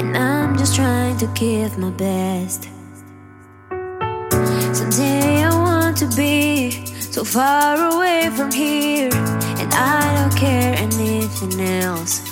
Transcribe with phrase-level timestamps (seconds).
[0.00, 2.70] And I'm just trying to give my best.
[4.72, 11.60] Someday I want to be so far away from here, and I don't care anything
[11.60, 12.22] else.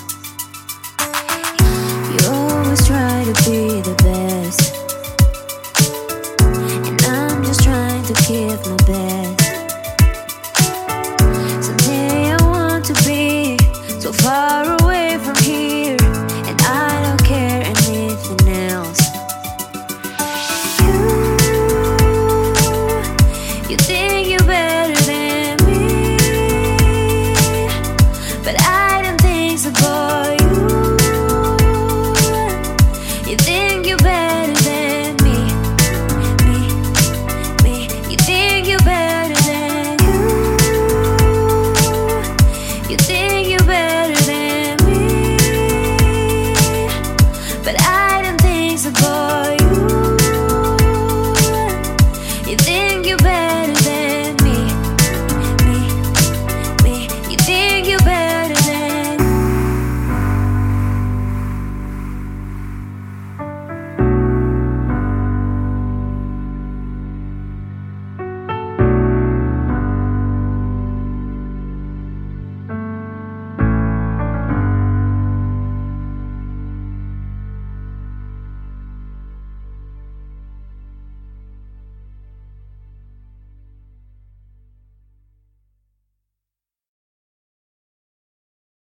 [2.10, 4.74] You always try to be the best,
[6.88, 9.27] and I'm just trying to give my best.